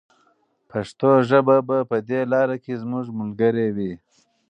پښتو 0.69 1.09
ژبه 1.29 1.57
به 1.67 1.77
په 1.89 1.97
دې 2.09 2.21
لاره 2.31 2.57
کې 2.63 2.73
زموږ 2.81 3.05
ملګرې 3.19 3.67
وي. 3.75 3.93